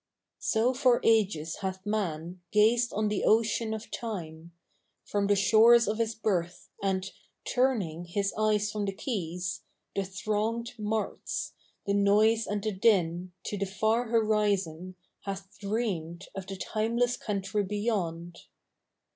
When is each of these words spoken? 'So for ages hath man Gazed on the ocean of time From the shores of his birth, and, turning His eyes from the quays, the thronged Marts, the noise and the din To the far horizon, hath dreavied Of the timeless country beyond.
'So 0.39 0.73
for 0.73 0.99
ages 1.03 1.57
hath 1.57 1.85
man 1.85 2.41
Gazed 2.51 2.91
on 2.91 3.07
the 3.09 3.23
ocean 3.23 3.71
of 3.71 3.91
time 3.91 4.51
From 5.03 5.27
the 5.27 5.35
shores 5.35 5.87
of 5.87 5.99
his 5.99 6.15
birth, 6.15 6.69
and, 6.81 7.11
turning 7.45 8.05
His 8.05 8.33
eyes 8.35 8.71
from 8.71 8.85
the 8.85 8.93
quays, 8.95 9.61
the 9.95 10.03
thronged 10.03 10.73
Marts, 10.79 11.53
the 11.85 11.93
noise 11.93 12.47
and 12.47 12.63
the 12.63 12.71
din 12.71 13.33
To 13.43 13.59
the 13.59 13.67
far 13.67 14.05
horizon, 14.07 14.95
hath 15.25 15.59
dreavied 15.59 16.25
Of 16.33 16.47
the 16.47 16.57
timeless 16.57 17.15
country 17.15 17.63
beyond. 17.63 18.39